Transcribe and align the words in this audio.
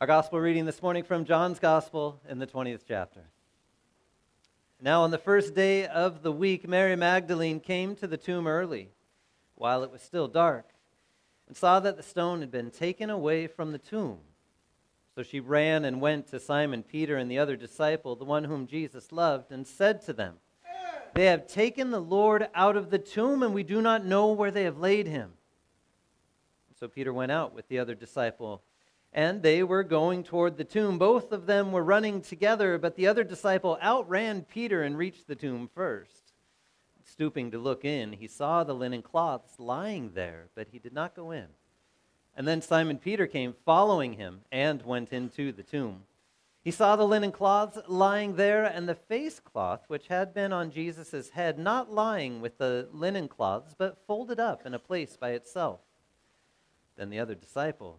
Our 0.00 0.06
gospel 0.06 0.40
reading 0.40 0.64
this 0.64 0.80
morning 0.80 1.04
from 1.04 1.26
John's 1.26 1.58
Gospel 1.58 2.22
in 2.26 2.38
the 2.38 2.46
20th 2.46 2.84
chapter. 2.88 3.20
Now, 4.80 5.02
on 5.02 5.10
the 5.10 5.18
first 5.18 5.54
day 5.54 5.86
of 5.86 6.22
the 6.22 6.32
week, 6.32 6.66
Mary 6.66 6.96
Magdalene 6.96 7.60
came 7.60 7.94
to 7.96 8.06
the 8.06 8.16
tomb 8.16 8.46
early, 8.46 8.92
while 9.56 9.82
it 9.82 9.90
was 9.90 10.00
still 10.00 10.26
dark, 10.26 10.70
and 11.46 11.54
saw 11.54 11.80
that 11.80 11.98
the 11.98 12.02
stone 12.02 12.40
had 12.40 12.50
been 12.50 12.70
taken 12.70 13.10
away 13.10 13.46
from 13.46 13.72
the 13.72 13.78
tomb. 13.78 14.20
So 15.14 15.22
she 15.22 15.38
ran 15.38 15.84
and 15.84 16.00
went 16.00 16.28
to 16.28 16.40
Simon 16.40 16.82
Peter 16.82 17.18
and 17.18 17.30
the 17.30 17.38
other 17.38 17.56
disciple, 17.56 18.16
the 18.16 18.24
one 18.24 18.44
whom 18.44 18.66
Jesus 18.66 19.12
loved, 19.12 19.52
and 19.52 19.66
said 19.66 20.00
to 20.06 20.14
them, 20.14 20.36
They 21.12 21.26
have 21.26 21.46
taken 21.46 21.90
the 21.90 22.00
Lord 22.00 22.48
out 22.54 22.78
of 22.78 22.88
the 22.88 22.98
tomb, 22.98 23.42
and 23.42 23.52
we 23.52 23.64
do 23.64 23.82
not 23.82 24.06
know 24.06 24.32
where 24.32 24.50
they 24.50 24.64
have 24.64 24.78
laid 24.78 25.06
him. 25.06 25.34
So 26.78 26.88
Peter 26.88 27.12
went 27.12 27.32
out 27.32 27.54
with 27.54 27.68
the 27.68 27.78
other 27.78 27.94
disciple 27.94 28.62
and 29.12 29.42
they 29.42 29.62
were 29.62 29.82
going 29.82 30.22
toward 30.22 30.56
the 30.56 30.64
tomb. 30.64 30.98
Both 30.98 31.32
of 31.32 31.46
them 31.46 31.72
were 31.72 31.82
running 31.82 32.20
together, 32.20 32.78
but 32.78 32.94
the 32.96 33.06
other 33.06 33.24
disciple 33.24 33.78
outran 33.82 34.42
Peter 34.42 34.82
and 34.82 34.96
reached 34.96 35.26
the 35.26 35.34
tomb 35.34 35.68
first. 35.74 36.32
Stooping 37.04 37.50
to 37.50 37.58
look 37.58 37.84
in, 37.84 38.12
he 38.12 38.28
saw 38.28 38.62
the 38.62 38.74
linen 38.74 39.02
cloths 39.02 39.58
lying 39.58 40.12
there, 40.14 40.48
but 40.54 40.68
he 40.70 40.78
did 40.78 40.92
not 40.92 41.16
go 41.16 41.32
in. 41.32 41.46
And 42.36 42.46
then 42.46 42.62
Simon 42.62 42.98
Peter 42.98 43.26
came 43.26 43.54
following 43.64 44.14
him 44.14 44.42
and 44.52 44.82
went 44.82 45.12
into 45.12 45.50
the 45.50 45.64
tomb. 45.64 46.04
He 46.62 46.70
saw 46.70 46.94
the 46.94 47.06
linen 47.06 47.32
cloths 47.32 47.78
lying 47.88 48.36
there, 48.36 48.64
and 48.64 48.88
the 48.88 48.94
face 48.94 49.40
cloth 49.40 49.84
which 49.88 50.06
had 50.08 50.32
been 50.32 50.52
on 50.52 50.70
Jesus' 50.70 51.30
head, 51.30 51.58
not 51.58 51.90
lying 51.90 52.40
with 52.40 52.58
the 52.58 52.88
linen 52.92 53.28
cloths, 53.28 53.74
but 53.76 53.98
folded 54.06 54.38
up 54.38 54.64
in 54.64 54.74
a 54.74 54.78
place 54.78 55.16
by 55.16 55.30
itself. 55.30 55.80
Then 56.96 57.10
the 57.10 57.18
other 57.18 57.34
disciple, 57.34 57.98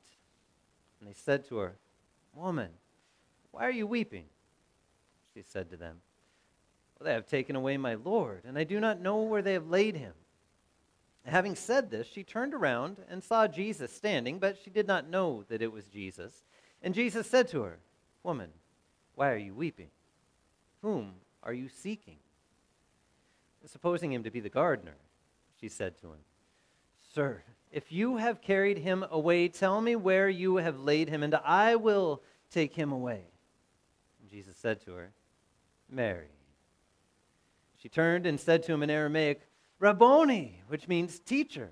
And 1.01 1.09
they 1.09 1.13
said 1.13 1.45
to 1.49 1.57
her, 1.57 1.75
Woman, 2.33 2.69
why 3.51 3.65
are 3.65 3.71
you 3.71 3.87
weeping? 3.87 4.25
She 5.33 5.41
said 5.41 5.69
to 5.71 5.77
them, 5.77 5.97
well, 6.97 7.05
They 7.07 7.13
have 7.13 7.25
taken 7.25 7.55
away 7.55 7.75
my 7.77 7.95
Lord, 7.95 8.43
and 8.45 8.57
I 8.57 8.63
do 8.63 8.79
not 8.79 9.01
know 9.01 9.23
where 9.23 9.41
they 9.41 9.53
have 9.53 9.67
laid 9.67 9.95
him. 9.95 10.13
Having 11.25 11.55
said 11.55 11.89
this, 11.89 12.07
she 12.07 12.23
turned 12.23 12.53
around 12.53 12.97
and 13.09 13.23
saw 13.23 13.47
Jesus 13.47 13.91
standing, 13.93 14.39
but 14.39 14.57
she 14.63 14.69
did 14.69 14.87
not 14.87 15.09
know 15.09 15.43
that 15.49 15.61
it 15.61 15.71
was 15.71 15.85
Jesus. 15.85 16.43
And 16.81 16.95
Jesus 16.95 17.27
said 17.27 17.47
to 17.49 17.61
her, 17.61 17.79
Woman, 18.23 18.49
why 19.15 19.31
are 19.31 19.37
you 19.37 19.53
weeping? 19.53 19.89
Whom 20.81 21.13
are 21.43 21.53
you 21.53 21.69
seeking? 21.69 22.17
Supposing 23.65 24.11
him 24.11 24.23
to 24.23 24.31
be 24.31 24.39
the 24.39 24.49
gardener, 24.49 24.95
she 25.59 25.69
said 25.69 25.97
to 25.99 26.07
him, 26.07 26.19
Sir, 27.13 27.43
if 27.71 27.91
you 27.91 28.17
have 28.17 28.41
carried 28.41 28.77
him 28.77 29.05
away, 29.09 29.47
tell 29.47 29.81
me 29.81 29.95
where 29.95 30.29
you 30.29 30.57
have 30.57 30.79
laid 30.79 31.09
him, 31.09 31.23
and 31.23 31.35
I 31.35 31.75
will 31.75 32.21
take 32.51 32.73
him 32.73 32.91
away. 32.91 33.23
And 34.21 34.29
Jesus 34.29 34.57
said 34.57 34.81
to 34.81 34.93
her, 34.93 35.11
Mary. 35.89 36.27
She 37.77 37.89
turned 37.89 38.25
and 38.25 38.39
said 38.39 38.63
to 38.63 38.73
him 38.73 38.83
in 38.83 38.89
Aramaic, 38.89 39.41
Rabboni, 39.79 40.61
which 40.67 40.87
means 40.87 41.19
teacher. 41.19 41.71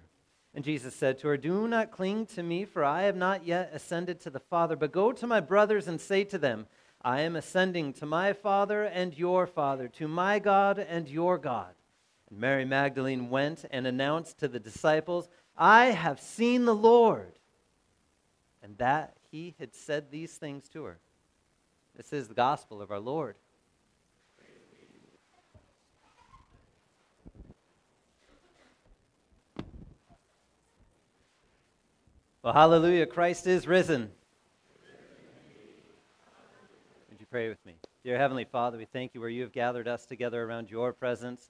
And 0.55 0.65
Jesus 0.65 0.95
said 0.95 1.19
to 1.19 1.27
her, 1.27 1.37
Do 1.37 1.67
not 1.67 1.91
cling 1.91 2.25
to 2.27 2.41
me, 2.41 2.65
for 2.65 2.83
I 2.83 3.03
have 3.03 3.15
not 3.15 3.45
yet 3.45 3.69
ascended 3.73 4.19
to 4.21 4.29
the 4.29 4.39
Father, 4.39 4.75
but 4.75 4.91
go 4.91 5.11
to 5.11 5.27
my 5.27 5.39
brothers 5.39 5.87
and 5.87 6.01
say 6.01 6.23
to 6.23 6.37
them, 6.37 6.65
I 7.01 7.21
am 7.21 7.35
ascending 7.35 7.93
to 7.93 8.05
my 8.05 8.33
Father 8.33 8.83
and 8.83 9.17
your 9.17 9.45
Father, 9.45 9.87
to 9.89 10.07
my 10.07 10.39
God 10.39 10.79
and 10.79 11.07
your 11.07 11.37
God. 11.37 11.73
And 12.29 12.39
Mary 12.39 12.65
Magdalene 12.65 13.29
went 13.29 13.65
and 13.71 13.87
announced 13.87 14.39
to 14.39 14.47
the 14.47 14.59
disciples, 14.59 15.29
I 15.59 15.87
have 15.87 16.21
seen 16.21 16.63
the 16.63 16.73
Lord. 16.73 17.33
And 18.63 18.77
that 18.77 19.17
he 19.29 19.55
had 19.59 19.75
said 19.75 20.09
these 20.09 20.35
things 20.35 20.69
to 20.69 20.85
her. 20.85 20.99
This 21.95 22.13
is 22.13 22.29
the 22.29 22.33
gospel 22.33 22.81
of 22.81 22.91
our 22.91 22.99
Lord. 22.99 23.35
Well, 32.41 32.53
hallelujah, 32.53 33.05
Christ 33.05 33.47
is 33.47 33.67
risen. 33.67 34.09
Would 37.09 37.19
you 37.19 37.25
pray 37.29 37.49
with 37.49 37.63
me? 37.65 37.75
Dear 38.01 38.17
Heavenly 38.17 38.45
Father, 38.45 38.77
we 38.77 38.85
thank 38.85 39.13
you 39.13 39.19
where 39.19 39.29
you 39.29 39.41
have 39.41 39.51
gathered 39.51 39.89
us 39.89 40.05
together 40.05 40.41
around 40.41 40.71
your 40.71 40.93
presence 40.93 41.49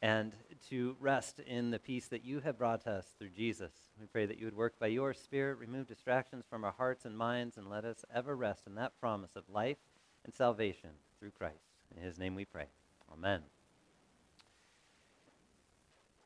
and 0.00 0.32
to 0.68 0.96
rest 1.00 1.40
in 1.40 1.70
the 1.70 1.78
peace 1.78 2.06
that 2.08 2.24
you 2.24 2.40
have 2.40 2.58
brought 2.58 2.82
to 2.82 2.90
us 2.90 3.06
through 3.18 3.30
Jesus. 3.30 3.72
We 4.00 4.06
pray 4.06 4.26
that 4.26 4.38
you 4.38 4.44
would 4.44 4.56
work 4.56 4.78
by 4.78 4.88
your 4.88 5.12
Spirit, 5.12 5.58
remove 5.58 5.86
distractions 5.86 6.44
from 6.48 6.64
our 6.64 6.72
hearts 6.72 7.04
and 7.04 7.16
minds, 7.16 7.56
and 7.56 7.68
let 7.68 7.84
us 7.84 8.04
ever 8.14 8.36
rest 8.36 8.66
in 8.66 8.74
that 8.76 8.98
promise 9.00 9.34
of 9.34 9.44
life 9.52 9.78
and 10.24 10.34
salvation 10.34 10.90
through 11.18 11.30
Christ. 11.32 11.56
In 11.96 12.02
his 12.02 12.18
name 12.18 12.34
we 12.34 12.44
pray. 12.44 12.66
Amen. 13.12 13.40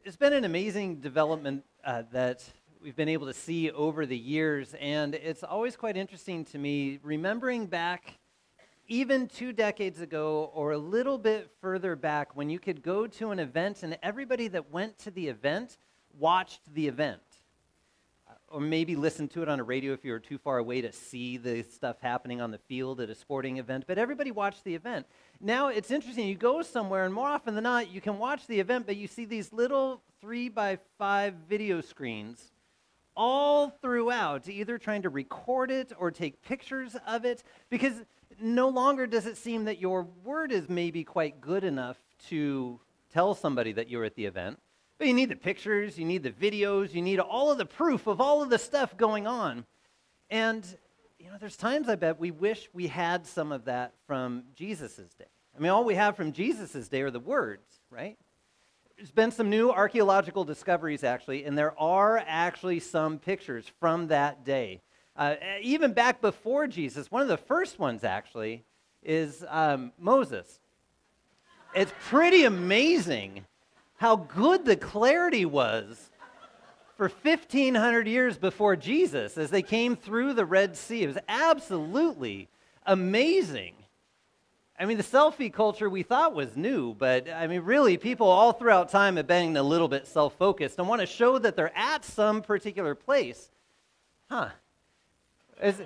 It's 0.05 0.17
been 0.17 0.33
an 0.33 0.45
amazing 0.45 0.97
development 0.97 1.65
uh, 1.85 2.03
that 2.13 2.45
we've 2.83 2.97
been 2.97 3.09
able 3.09 3.29
to 3.29 3.35
see 3.35 3.71
over 3.71 4.05
the 4.05 4.19
years, 4.19 4.75
and 4.81 5.15
it's 5.15 5.45
always 5.45 5.77
quite 5.77 5.97
interesting 5.97 6.45
to 6.47 6.59
me 6.59 6.99
remembering 7.03 7.67
back 7.67 8.19
even 8.93 9.27
two 9.27 9.55
decades 9.55 10.03
ago 10.03 10.51
or 10.53 10.73
a 10.73 10.79
little 10.79 11.17
bit 11.17 11.51
further 11.63 11.97
back 11.97 12.37
when 12.37 12.51
you 12.51 12.59
could 12.59 12.83
go 12.83 13.07
to 13.07 13.31
an 13.31 13.39
event 13.39 13.83
and 13.83 13.97
everybody 14.03 14.49
that 14.49 14.71
went 14.71 14.99
to 14.99 15.11
the 15.11 15.29
event 15.29 15.79
watched 16.19 16.61
the 16.75 16.87
event. 16.87 17.23
Uh, 18.29 18.35
or 18.51 18.61
maybe 18.61 18.95
listened 18.95 19.31
to 19.31 19.41
it 19.41 19.49
on 19.49 19.59
a 19.59 19.65
radio 19.65 19.95
if 19.95 20.05
you 20.05 20.13
were 20.13 20.21
too 20.21 20.37
far 20.37 20.59
away 20.59 20.83
to 20.83 20.93
see 20.93 21.39
the 21.39 21.63
stuff 21.63 21.97
happening 22.03 22.43
on 22.43 22.51
the 22.51 22.59
field 22.59 23.01
at 23.01 23.09
a 23.09 23.15
sporting 23.15 23.57
event, 23.57 23.85
but 23.87 23.97
everybody 23.97 24.31
watched 24.31 24.63
the 24.63 24.75
event. 24.75 25.07
Now 25.41 25.69
it's 25.69 25.91
interesting, 25.91 26.29
you 26.29 26.35
go 26.35 26.61
somewhere, 26.61 27.07
and 27.07 27.15
more 27.15 27.29
often 27.29 27.55
than 27.55 27.65
not, 27.65 27.91
you 27.91 28.03
can 28.03 28.19
watch 28.19 28.47
the 28.47 28.61
event, 28.61 28.85
but 28.85 28.97
you 28.97 29.07
see 29.07 29.25
these 29.25 29.55
little 29.55 30.03
three 30.21 30.51
by 30.51 30.79
five 30.99 31.33
video 31.49 31.81
screens 31.81 32.53
all 33.17 33.71
throughout, 33.71 34.49
either 34.49 34.77
trying 34.77 35.03
to 35.03 35.09
record 35.09 35.71
it 35.71 35.93
or 35.99 36.11
take 36.11 36.43
pictures 36.43 36.97
of 37.07 37.25
it, 37.25 37.43
because 37.71 38.03
no 38.43 38.69
longer 38.69 39.07
does 39.07 39.27
it 39.27 39.37
seem 39.37 39.65
that 39.65 39.79
your 39.79 40.07
word 40.25 40.53
is 40.53 40.69
maybe 40.69 41.05
quite 41.05 41.41
good 41.41 41.65
enough 41.65 41.99
to 42.29 42.81
tell 43.13 43.35
somebody 43.35 43.73
that 43.73 43.89
you're 43.89 44.05
at 44.05 44.15
the 44.15 44.27
event. 44.27 44.59
But 44.99 45.09
you 45.09 45.15
need 45.15 45.31
the 45.31 45.37
pictures, 45.37 45.99
you 45.99 46.05
need 46.05 46.23
the 46.23 46.31
videos, 46.31 46.95
you 46.95 47.03
need 47.03 47.19
all 47.19 47.51
of 47.51 47.59
the 47.59 47.67
proof 47.67 48.07
of 48.07 48.21
all 48.21 48.43
of 48.43 48.51
the 48.51 48.59
stuff 48.59 48.97
going 48.97 49.27
on. 49.27 49.65
And, 50.31 50.65
you 51.19 51.27
know, 51.27 51.37
there's 51.41 51.57
times 51.57 51.89
I 51.89 51.97
bet 51.97 52.21
we 52.21 52.31
wish 52.31 52.69
we 52.73 52.87
had 52.87 53.27
some 53.27 53.53
of 53.53 53.65
that 53.65 53.95
from 54.07 54.45
Jesus' 54.55 55.15
day. 55.19 55.27
I 55.57 55.61
mean, 55.61 55.71
all 55.71 55.85
we 55.85 55.95
have 55.97 56.17
from 56.17 56.33
Jesus' 56.33 56.89
day 56.89 57.03
are 57.03 57.11
the 57.11 57.21
words, 57.21 57.81
right? 57.91 58.17
There's 58.97 59.11
been 59.11 59.33
some 59.33 59.51
new 59.51 59.71
archaeological 59.71 60.45
discoveries, 60.45 61.05
actually, 61.05 61.45
and 61.45 61.59
there 61.59 61.79
are 61.81 62.23
actually 62.27 62.81
some 62.81 63.19
pictures 63.19 63.71
from 63.81 64.09
that 64.09 64.45
day. 64.45 64.81
Uh, 65.17 65.35
even 65.61 65.93
back 65.93 66.21
before 66.21 66.67
Jesus, 66.67 67.11
one 67.11 67.23
of 67.23 67.29
the 67.29 67.37
first 67.37 67.79
ones 67.79 68.03
actually 68.03 68.65
is 69.03 69.45
um, 69.49 69.93
Moses. 69.99 70.61
It's 71.75 71.93
pretty 72.09 72.45
amazing 72.45 73.45
how 73.97 74.17
good 74.17 74.65
the 74.65 74.77
clarity 74.77 75.45
was 75.45 76.11
for 76.97 77.09
1,500 77.09 78.07
years 78.07 78.37
before 78.37 78.77
Jesus 78.77 79.37
as 79.37 79.51
they 79.51 79.63
came 79.63 79.97
through 79.97 80.35
the 80.35 80.45
Red 80.45 80.77
Sea. 80.77 81.03
It 81.03 81.09
was 81.09 81.19
absolutely 81.29 82.49
amazing. 82.87 83.75
I 84.79 84.87
mean, 84.87 84.97
the 84.97 85.03
selfie 85.05 85.53
culture 85.53 85.89
we 85.89 86.03
thought 86.03 86.35
was 86.35 86.57
new, 86.57 86.95
but 86.95 87.29
I 87.31 87.47
mean, 87.47 87.63
really, 87.63 87.97
people 87.97 88.27
all 88.27 88.53
throughout 88.53 88.89
time 88.89 89.17
have 89.17 89.27
been 89.27 89.57
a 89.57 89.63
little 89.63 89.89
bit 89.89 90.07
self 90.07 90.35
focused 90.37 90.79
and 90.79 90.89
want 90.89 91.01
to 91.01 91.07
show 91.07 91.39
that 91.39 91.57
they're 91.57 91.77
at 91.77 92.05
some 92.05 92.43
particular 92.43 92.95
place. 92.95 93.51
Huh, 94.31 94.49
is, 95.63 95.83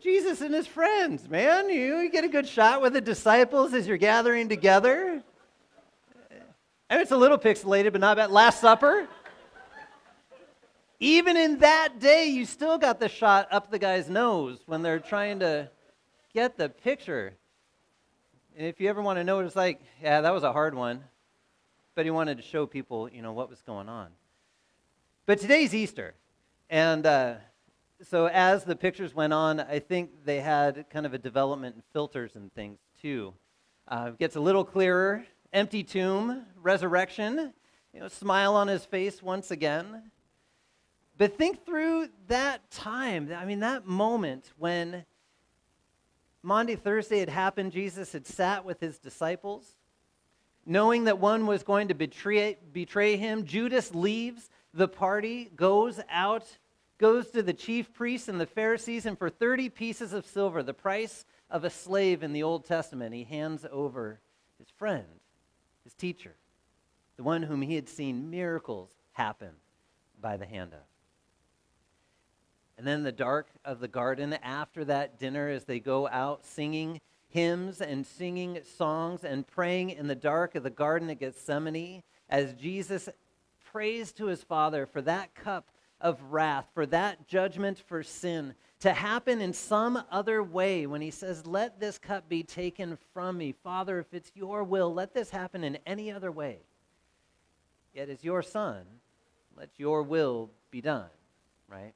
Jesus 0.00 0.40
and 0.40 0.54
his 0.54 0.66
friends, 0.66 1.28
man. 1.28 1.68
You, 1.68 1.98
you 1.98 2.10
get 2.10 2.24
a 2.24 2.28
good 2.28 2.46
shot 2.46 2.80
with 2.80 2.92
the 2.92 3.00
disciples 3.00 3.74
as 3.74 3.86
you're 3.86 3.96
gathering 3.96 4.48
together. 4.48 5.22
And 6.88 7.00
it's 7.00 7.10
a 7.10 7.16
little 7.16 7.38
pixelated, 7.38 7.92
but 7.92 8.00
not 8.00 8.16
bad. 8.16 8.30
Last 8.30 8.60
Supper. 8.60 9.08
even 11.00 11.36
in 11.36 11.58
that 11.58 11.98
day, 11.98 12.26
you 12.26 12.44
still 12.44 12.78
got 12.78 13.00
the 13.00 13.08
shot 13.08 13.48
up 13.50 13.70
the 13.70 13.78
guy's 13.78 14.08
nose 14.08 14.60
when 14.66 14.82
they're 14.82 15.00
trying 15.00 15.40
to 15.40 15.68
get 16.32 16.56
the 16.56 16.68
picture. 16.68 17.34
And 18.56 18.66
if 18.66 18.80
you 18.80 18.88
ever 18.88 19.02
want 19.02 19.18
to 19.18 19.24
know 19.24 19.36
what 19.36 19.46
it's 19.46 19.56
like, 19.56 19.80
yeah, 20.02 20.20
that 20.20 20.32
was 20.32 20.44
a 20.44 20.52
hard 20.52 20.74
one. 20.74 21.02
But 21.94 22.06
he 22.06 22.10
wanted 22.10 22.36
to 22.36 22.42
show 22.42 22.66
people, 22.66 23.08
you 23.08 23.20
know, 23.20 23.32
what 23.32 23.50
was 23.50 23.62
going 23.62 23.88
on. 23.88 24.08
But 25.26 25.40
today's 25.40 25.74
Easter. 25.74 26.14
And 26.72 27.04
uh, 27.04 27.34
so 28.00 28.28
as 28.28 28.64
the 28.64 28.74
pictures 28.74 29.14
went 29.14 29.34
on, 29.34 29.60
I 29.60 29.78
think 29.78 30.24
they 30.24 30.40
had 30.40 30.88
kind 30.88 31.04
of 31.04 31.12
a 31.12 31.18
development 31.18 31.76
in 31.76 31.82
filters 31.92 32.34
and 32.34 32.50
things 32.54 32.78
too. 33.02 33.34
Uh, 33.86 34.12
it 34.14 34.18
gets 34.18 34.36
a 34.36 34.40
little 34.40 34.64
clearer. 34.64 35.22
Empty 35.52 35.84
tomb, 35.84 36.46
resurrection, 36.56 37.52
you 37.92 38.00
know, 38.00 38.08
smile 38.08 38.54
on 38.54 38.68
his 38.68 38.86
face 38.86 39.22
once 39.22 39.50
again. 39.50 40.10
But 41.18 41.36
think 41.36 41.66
through 41.66 42.08
that 42.28 42.70
time. 42.70 43.30
I 43.36 43.44
mean, 43.44 43.60
that 43.60 43.86
moment 43.86 44.50
when 44.56 45.04
Maundy, 46.42 46.76
Thursday 46.76 47.18
had 47.18 47.28
happened, 47.28 47.72
Jesus 47.72 48.14
had 48.14 48.26
sat 48.26 48.64
with 48.64 48.80
his 48.80 48.96
disciples, 48.96 49.76
knowing 50.64 51.04
that 51.04 51.18
one 51.18 51.46
was 51.46 51.64
going 51.64 51.88
to 51.88 51.94
betray, 51.94 52.56
betray 52.72 53.18
him. 53.18 53.44
Judas 53.44 53.94
leaves 53.94 54.48
the 54.72 54.88
party, 54.88 55.50
goes 55.54 56.00
out, 56.08 56.46
goes 57.02 57.32
to 57.32 57.42
the 57.42 57.52
chief 57.52 57.92
priests 57.92 58.28
and 58.28 58.40
the 58.40 58.46
Pharisees, 58.46 59.06
and 59.06 59.18
for 59.18 59.28
30 59.28 59.70
pieces 59.70 60.12
of 60.12 60.24
silver, 60.24 60.62
the 60.62 60.72
price 60.72 61.24
of 61.50 61.64
a 61.64 61.68
slave 61.68 62.22
in 62.22 62.32
the 62.32 62.44
Old 62.44 62.64
Testament, 62.64 63.12
he 63.12 63.24
hands 63.24 63.66
over 63.72 64.20
his 64.56 64.68
friend, 64.70 65.02
his 65.82 65.94
teacher, 65.94 66.36
the 67.16 67.24
one 67.24 67.42
whom 67.42 67.60
he 67.60 67.74
had 67.74 67.88
seen 67.88 68.30
miracles 68.30 68.90
happen 69.14 69.50
by 70.20 70.36
the 70.36 70.46
hand 70.46 70.74
of. 70.74 70.78
And 72.78 72.86
then 72.86 73.02
the 73.02 73.10
dark 73.10 73.48
of 73.64 73.80
the 73.80 73.88
garden, 73.88 74.34
after 74.34 74.84
that 74.84 75.18
dinner, 75.18 75.48
as 75.48 75.64
they 75.64 75.80
go 75.80 76.06
out 76.06 76.46
singing 76.46 77.00
hymns 77.26 77.80
and 77.80 78.06
singing 78.06 78.60
songs 78.76 79.24
and 79.24 79.44
praying 79.44 79.90
in 79.90 80.06
the 80.06 80.14
dark 80.14 80.54
of 80.54 80.62
the 80.62 80.70
Garden 80.70 81.10
of 81.10 81.18
Gethsemane, 81.18 82.04
as 82.30 82.54
Jesus 82.54 83.08
prays 83.72 84.12
to 84.12 84.26
his 84.26 84.44
Father 84.44 84.86
for 84.86 85.02
that 85.02 85.34
cup 85.34 85.68
of 86.02 86.20
wrath, 86.30 86.66
for 86.74 86.84
that 86.86 87.26
judgment 87.26 87.78
for 87.78 88.02
sin 88.02 88.54
to 88.80 88.92
happen 88.92 89.40
in 89.40 89.52
some 89.52 90.02
other 90.10 90.42
way 90.42 90.86
when 90.86 91.00
he 91.00 91.10
says, 91.10 91.46
Let 91.46 91.78
this 91.78 91.98
cup 91.98 92.28
be 92.28 92.42
taken 92.42 92.98
from 93.14 93.38
me. 93.38 93.54
Father, 93.62 94.00
if 94.00 94.12
it's 94.12 94.32
your 94.34 94.64
will, 94.64 94.92
let 94.92 95.14
this 95.14 95.30
happen 95.30 95.62
in 95.64 95.78
any 95.86 96.10
other 96.10 96.32
way. 96.32 96.58
Yet 97.94 98.08
as 98.08 98.24
your 98.24 98.42
son, 98.42 98.84
let 99.56 99.70
your 99.76 100.02
will 100.02 100.50
be 100.70 100.80
done, 100.80 101.10
right? 101.68 101.94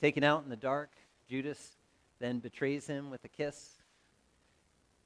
Taken 0.00 0.22
out 0.22 0.44
in 0.44 0.50
the 0.50 0.56
dark, 0.56 0.90
Judas 1.28 1.76
then 2.20 2.38
betrays 2.38 2.86
him 2.86 3.10
with 3.10 3.24
a 3.24 3.28
kiss, 3.28 3.78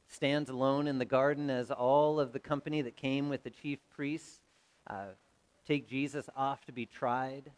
stands 0.09 0.51
alone 0.51 0.87
in 0.87 0.99
the 0.99 1.05
garden 1.05 1.49
as 1.49 1.71
all 1.71 2.21
of 2.21 2.33
the 2.33 2.39
company 2.39 2.83
that 2.83 2.97
came 2.97 3.29
with 3.29 3.43
the 3.43 3.51
chief 3.51 3.79
priests 3.95 4.41
uh, 4.89 5.07
take 5.67 5.89
Jesus 5.89 6.29
off 6.37 6.65
to 6.67 6.73
be 6.73 6.87
tried. 6.87 7.51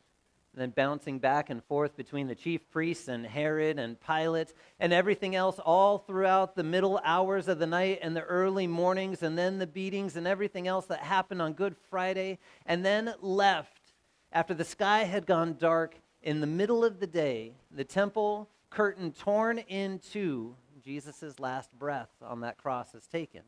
Then 0.55 0.70
bouncing 0.70 1.19
back 1.19 1.50
and 1.50 1.62
forth 1.64 1.97
between 1.99 2.29
the 2.29 2.35
chief 2.35 2.62
priests 2.70 3.08
and 3.08 3.26
Herod 3.26 3.79
and 3.79 3.99
Pilate 4.00 4.55
and 4.81 4.91
everything 4.91 5.37
else, 5.37 5.58
all 5.58 5.99
throughout 5.99 6.56
the 6.56 6.62
middle 6.62 6.99
hours 7.05 7.47
of 7.47 7.58
the 7.58 7.67
night 7.67 7.99
and 8.00 8.17
the 8.17 8.23
early 8.23 8.67
mornings, 8.67 9.23
and 9.23 9.37
then 9.37 9.58
the 9.58 9.67
beatings 9.67 10.17
and 10.17 10.26
everything 10.26 10.67
else 10.67 10.87
that 10.87 11.00
happened 11.00 11.43
on 11.43 11.53
Good 11.53 11.76
Friday, 11.91 12.38
and 12.64 12.82
then 12.82 13.12
left 13.20 13.93
after 14.32 14.55
the 14.55 14.64
sky 14.64 15.05
had 15.05 15.26
gone 15.26 15.56
dark 15.59 15.97
in 16.23 16.41
the 16.41 16.47
middle 16.47 16.85
of 16.85 17.00
the 17.00 17.06
day, 17.06 17.52
the 17.70 17.85
temple 17.85 18.49
curtain 18.70 19.12
torn 19.12 19.59
in 19.59 19.99
two, 19.99 20.56
Jesus' 20.82 21.38
last 21.38 21.70
breath 21.79 22.11
on 22.23 22.41
that 22.41 22.59
cross 22.59 22.94
is 22.94 23.06
taken. 23.06 23.43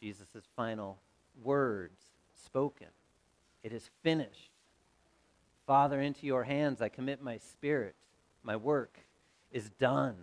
Jesus' 0.00 0.26
final 0.54 0.98
words 1.42 2.05
spoken. 2.56 2.86
It 3.62 3.74
is 3.74 3.90
finished. 4.02 4.50
Father, 5.66 6.00
into 6.00 6.24
your 6.24 6.42
hands 6.42 6.80
I 6.80 6.88
commit 6.88 7.20
my 7.20 7.36
spirit. 7.36 7.94
My 8.42 8.56
work 8.56 8.98
is 9.52 9.68
done. 9.78 10.16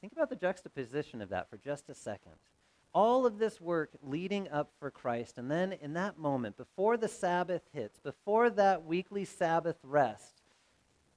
Think 0.00 0.12
about 0.12 0.28
the 0.28 0.34
juxtaposition 0.34 1.22
of 1.22 1.28
that 1.28 1.48
for 1.48 1.58
just 1.58 1.88
a 1.88 1.94
second 1.94 2.32
all 2.92 3.24
of 3.26 3.38
this 3.38 3.60
work 3.60 3.90
leading 4.02 4.48
up 4.48 4.70
for 4.80 4.90
Christ. 4.90 5.36
And 5.36 5.50
then 5.50 5.74
in 5.74 5.92
that 5.92 6.18
moment, 6.18 6.56
before 6.56 6.96
the 6.96 7.08
Sabbath 7.08 7.60
hits, 7.74 8.00
before 8.00 8.48
that 8.50 8.84
weekly 8.84 9.26
Sabbath 9.26 9.76
rest, 9.82 10.40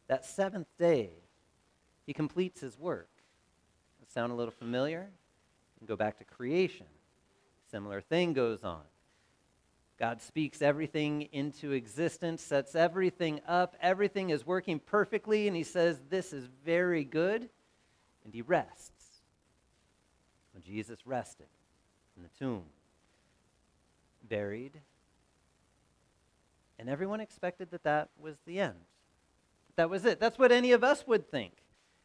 that 0.09 0.25
seventh 0.25 0.67
day, 0.77 1.11
he 2.05 2.13
completes 2.13 2.59
his 2.59 2.77
work. 2.77 3.09
Sound 4.13 4.33
a 4.33 4.35
little 4.35 4.51
familiar? 4.51 5.09
Go 5.85 5.95
back 5.95 6.17
to 6.17 6.25
creation. 6.25 6.87
Similar 7.71 8.01
thing 8.01 8.33
goes 8.33 8.63
on. 8.63 8.81
God 9.99 10.21
speaks 10.21 10.61
everything 10.61 11.23
into 11.33 11.73
existence, 11.73 12.41
sets 12.41 12.73
everything 12.73 13.41
up, 13.45 13.75
everything 13.81 14.29
is 14.29 14.45
working 14.45 14.79
perfectly, 14.79 15.47
and 15.47 15.55
he 15.55 15.63
says, 15.63 15.99
This 16.09 16.31
is 16.31 16.47
very 16.65 17.03
good, 17.03 17.49
and 18.23 18.33
he 18.33 18.41
rests. 18.41 19.21
When 20.53 20.63
Jesus 20.63 21.05
rested, 21.05 21.47
in 22.15 22.23
the 22.23 22.29
tomb, 22.39 22.63
buried. 24.27 24.79
And 26.77 26.89
everyone 26.89 27.19
expected 27.19 27.71
that 27.71 27.83
that 27.83 28.09
was 28.17 28.35
the 28.45 28.61
end. 28.61 28.75
That 29.75 29.89
was 29.89 30.05
it. 30.05 30.19
That's 30.19 30.39
what 30.39 30.53
any 30.53 30.71
of 30.71 30.83
us 30.83 31.05
would 31.07 31.29
think. 31.29 31.53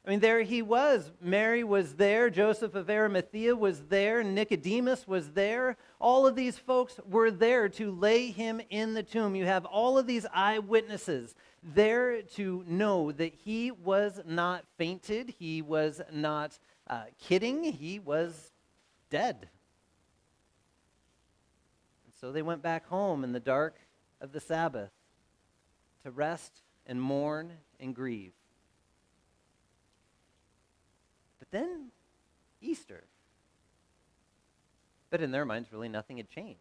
I 0.06 0.10
mean, 0.10 0.20
there 0.20 0.42
he 0.42 0.60
was. 0.60 1.10
Mary 1.20 1.64
was 1.64 1.94
there. 1.94 2.28
Joseph 2.28 2.74
of 2.74 2.90
Arimathea 2.90 3.56
was 3.56 3.80
there. 3.84 4.22
Nicodemus 4.22 5.08
was 5.08 5.30
there. 5.30 5.78
All 5.98 6.26
of 6.26 6.36
these 6.36 6.58
folks 6.58 7.00
were 7.08 7.30
there 7.30 7.70
to 7.70 7.90
lay 7.90 8.30
him 8.30 8.60
in 8.68 8.92
the 8.92 9.02
tomb. 9.02 9.34
You 9.34 9.46
have 9.46 9.64
all 9.64 9.96
of 9.96 10.06
these 10.06 10.26
eyewitnesses 10.34 11.34
there 11.62 12.20
to 12.20 12.62
know 12.66 13.12
that 13.12 13.32
he 13.32 13.70
was 13.70 14.20
not 14.26 14.64
fainted. 14.76 15.34
He 15.38 15.62
was 15.62 16.02
not 16.12 16.58
uh, 16.86 17.04
kidding. 17.18 17.64
He 17.64 17.98
was 17.98 18.52
dead. 19.08 19.48
And 22.04 22.12
So 22.20 22.30
they 22.30 22.42
went 22.42 22.62
back 22.62 22.86
home 22.88 23.24
in 23.24 23.32
the 23.32 23.40
dark 23.40 23.78
of 24.20 24.32
the 24.32 24.40
Sabbath 24.40 24.90
to 26.02 26.10
rest 26.10 26.60
and 26.86 27.00
mourn 27.00 27.52
and 27.80 27.94
grieve. 27.94 28.32
But 31.38 31.43
then 31.54 31.90
Easter. 32.60 33.04
But 35.10 35.22
in 35.22 35.30
their 35.30 35.44
minds, 35.44 35.72
really 35.72 35.88
nothing 35.88 36.16
had 36.16 36.28
changed. 36.28 36.60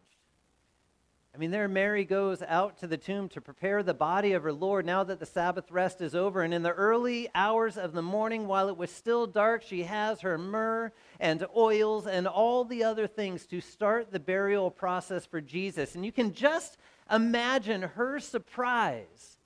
I 1.34 1.36
mean, 1.36 1.50
there 1.50 1.66
Mary 1.66 2.04
goes 2.04 2.42
out 2.42 2.78
to 2.78 2.86
the 2.86 2.96
tomb 2.96 3.28
to 3.30 3.40
prepare 3.40 3.82
the 3.82 3.92
body 3.92 4.34
of 4.34 4.44
her 4.44 4.52
Lord 4.52 4.86
now 4.86 5.02
that 5.02 5.18
the 5.18 5.26
Sabbath 5.26 5.68
rest 5.72 6.00
is 6.00 6.14
over. 6.14 6.42
And 6.42 6.54
in 6.54 6.62
the 6.62 6.70
early 6.70 7.28
hours 7.34 7.76
of 7.76 7.92
the 7.92 8.02
morning, 8.02 8.46
while 8.46 8.68
it 8.68 8.76
was 8.76 8.92
still 8.92 9.26
dark, 9.26 9.62
she 9.62 9.82
has 9.82 10.20
her 10.20 10.38
myrrh 10.38 10.92
and 11.18 11.44
oils 11.56 12.06
and 12.06 12.28
all 12.28 12.64
the 12.64 12.84
other 12.84 13.08
things 13.08 13.46
to 13.46 13.60
start 13.60 14.12
the 14.12 14.20
burial 14.20 14.70
process 14.70 15.26
for 15.26 15.40
Jesus. 15.40 15.96
And 15.96 16.04
you 16.04 16.12
can 16.12 16.32
just 16.32 16.76
imagine 17.10 17.82
her 17.82 18.20
surprise 18.20 19.38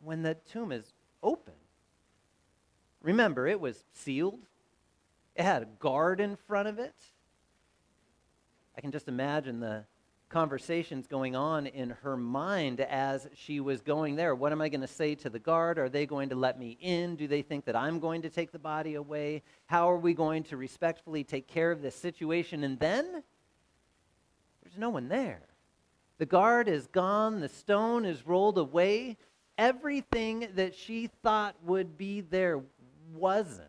when 0.00 0.22
the 0.22 0.34
tomb 0.34 0.72
is 0.72 0.92
open. 1.22 1.54
Remember, 3.06 3.46
it 3.46 3.60
was 3.60 3.84
sealed, 3.92 4.40
it 5.36 5.44
had 5.44 5.62
a 5.62 5.66
guard 5.78 6.20
in 6.20 6.34
front 6.34 6.66
of 6.66 6.80
it. 6.80 6.96
I 8.76 8.80
can 8.80 8.90
just 8.90 9.06
imagine 9.06 9.60
the 9.60 9.84
conversations 10.28 11.06
going 11.06 11.36
on 11.36 11.68
in 11.68 11.90
her 11.90 12.16
mind 12.16 12.80
as 12.80 13.28
she 13.32 13.60
was 13.60 13.80
going 13.80 14.16
there. 14.16 14.34
What 14.34 14.50
am 14.50 14.60
I 14.60 14.68
going 14.68 14.80
to 14.80 14.88
say 14.88 15.14
to 15.14 15.30
the 15.30 15.38
guard? 15.38 15.78
Are 15.78 15.88
they 15.88 16.04
going 16.04 16.30
to 16.30 16.34
let 16.34 16.58
me 16.58 16.76
in? 16.80 17.14
Do 17.14 17.28
they 17.28 17.42
think 17.42 17.64
that 17.66 17.76
I'm 17.76 18.00
going 18.00 18.22
to 18.22 18.28
take 18.28 18.50
the 18.50 18.58
body 18.58 18.94
away? 18.94 19.44
How 19.66 19.88
are 19.88 19.98
we 19.98 20.12
going 20.12 20.42
to 20.44 20.56
respectfully 20.56 21.22
take 21.22 21.46
care 21.46 21.70
of 21.70 21.82
this 21.82 21.94
situation? 21.94 22.64
And 22.64 22.76
then 22.80 23.22
there's 24.64 24.78
no 24.78 24.90
one 24.90 25.06
there. 25.08 25.42
The 26.18 26.26
guard 26.26 26.66
is 26.66 26.88
gone, 26.88 27.38
the 27.38 27.48
stone 27.48 28.04
is 28.04 28.26
rolled 28.26 28.58
away. 28.58 29.16
Everything 29.58 30.48
that 30.56 30.74
she 30.74 31.06
thought 31.22 31.54
would 31.62 31.96
be 31.96 32.20
there 32.20 32.62
wasn't. 33.14 33.68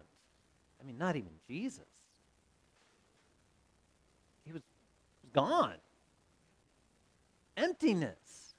I 0.81 0.85
mean, 0.85 0.97
not 0.97 1.15
even 1.15 1.31
Jesus. 1.47 1.85
He 4.45 4.53
was 4.53 4.61
gone 5.33 5.75
emptiness. 7.57 8.53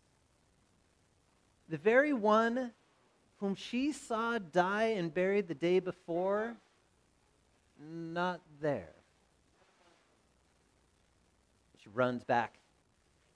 The 1.68 1.78
very 1.78 2.12
one 2.12 2.72
whom 3.38 3.54
she 3.54 3.92
saw 3.92 4.38
die 4.38 4.94
and 4.96 5.14
buried 5.14 5.48
the 5.48 5.54
day 5.54 5.78
before, 5.78 6.56
not 7.80 8.40
there. 8.60 8.94
She 11.82 11.88
runs 11.90 12.24
back 12.24 12.58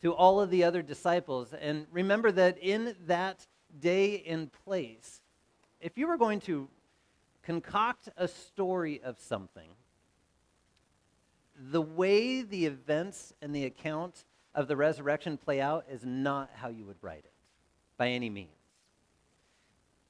to 0.03 0.13
all 0.13 0.41
of 0.41 0.51
the 0.51 0.65
other 0.65 0.83
disciples. 0.83 1.55
And 1.59 1.87
remember 1.93 2.33
that 2.33 2.59
in 2.59 2.97
that 3.07 3.47
day 3.81 4.25
and 4.27 4.51
place, 4.65 5.21
if 5.81 5.97
you 5.97 6.09
were 6.09 6.19
going 6.19 6.41
to 6.41 6.69
concoct 7.43 8.09
a 8.17 8.29
story 8.29 9.01
of 9.03 9.19
something, 9.19 9.69
the 11.71 11.83
way 11.83 12.43
the 12.43 12.67
events 12.67 13.33
and 13.43 13.55
the 13.55 13.65
account 13.65 14.25
of 14.55 14.69
the 14.69 14.77
resurrection 14.77 15.37
play 15.37 15.61
out 15.61 15.85
is 15.91 16.05
not 16.05 16.51
how 16.55 16.69
you 16.69 16.85
would 16.85 16.97
write 17.03 17.25
it 17.25 17.33
by 17.97 18.09
any 18.09 18.31
means. 18.31 18.49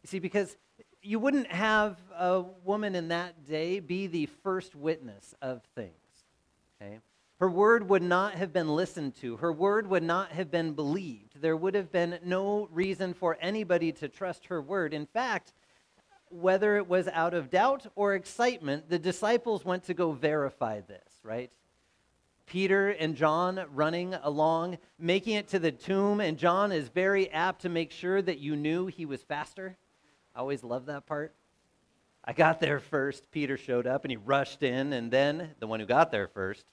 You 0.03 0.09
see, 0.09 0.19
because 0.19 0.57
you 1.03 1.19
wouldn't 1.19 1.49
have 1.49 1.97
a 2.17 2.43
woman 2.65 2.95
in 2.95 3.09
that 3.09 3.47
day 3.47 3.81
be 3.81 4.07
the 4.07 4.27
first 4.43 4.75
witness 4.75 5.35
of 5.43 5.63
things. 5.75 5.93
Okay? 6.81 6.99
Her 7.39 7.51
word 7.51 7.89
would 7.89 8.03
not 8.03 8.35
have 8.35 8.53
been 8.53 8.69
listened 8.69 9.17
to. 9.17 9.37
Her 9.39 9.53
word 9.53 9.89
would 9.89 10.05
not 10.05 10.31
have 10.31 10.51
been 10.51 10.75
believed. 10.75 11.41
There 11.41 11.57
would 11.57 11.75
have 11.75 11.91
been 11.91 12.21
no 12.25 12.69
reason 12.71 13.15
for 13.15 13.37
anybody 13.41 13.91
to 13.93 14.09
trust 14.09 14.47
her 14.47 14.63
word. 14.63 14.95
In 14.95 15.07
fact, 15.07 15.53
whether 16.33 16.77
it 16.77 16.89
was 16.89 17.09
out 17.09 17.35
of 17.35 17.51
doubt 17.51 17.87
or 17.95 18.15
excitement, 18.15 18.89
the 18.89 18.99
disciples 18.99 19.65
went 19.65 19.85
to 19.85 19.95
go 19.95 20.13
verify 20.13 20.81
this, 20.81 21.21
right? 21.23 21.51
Peter 22.47 22.91
and 22.91 23.15
John 23.15 23.65
running 23.73 24.15
along, 24.15 24.79
making 24.99 25.35
it 25.37 25.49
to 25.49 25.59
the 25.59 25.73
tomb, 25.73 26.21
and 26.21 26.37
John 26.37 26.73
is 26.73 26.89
very 26.89 27.31
apt 27.31 27.63
to 27.63 27.69
make 27.69 27.93
sure 27.93 28.21
that 28.21 28.39
you 28.39 28.57
knew 28.57 28.87
he 28.87 29.07
was 29.07 29.23
faster. 29.23 29.77
I 30.35 30.41
always 30.41 30.65
love 30.65 30.87
that 30.87 31.07
part. 31.07 31.35
I 32.25 32.33
got 32.33 32.61
there 32.61 32.79
first. 32.79 33.31
Peter 33.31 33.57
showed 33.57 33.87
up 33.87 34.05
and 34.05 34.11
he 34.11 34.17
rushed 34.17 34.63
in, 34.63 34.93
and 34.93 35.11
then 35.11 35.51
the 35.61 35.67
one 35.67 35.81
who 35.81 35.87
got 35.87 36.11
there 36.11 36.29
first 36.29 36.67